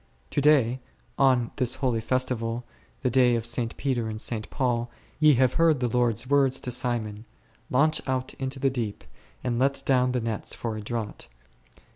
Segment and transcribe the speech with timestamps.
[0.31, 0.79] To day,
[1.19, 2.63] on this holy festival,
[3.03, 3.77] the day of St.
[3.77, 4.49] Peter and St.
[4.49, 4.89] Paul,
[5.19, 7.25] ye have heard the Lord's words to Simon,
[7.69, 9.03] Launch out into the deep,
[9.43, 11.27] and let down the nets for a draught
[11.75, 11.81] d.